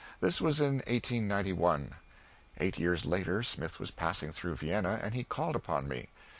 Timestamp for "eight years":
2.57-3.05